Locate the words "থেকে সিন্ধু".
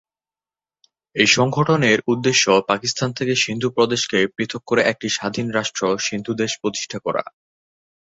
3.13-3.67